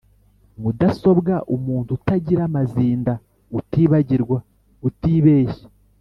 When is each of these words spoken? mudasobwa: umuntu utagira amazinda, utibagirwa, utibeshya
mudasobwa: 0.61 1.33
umuntu 1.55 1.89
utagira 1.97 2.41
amazinda, 2.49 3.13
utibagirwa, 3.59 4.37
utibeshya 4.87 5.65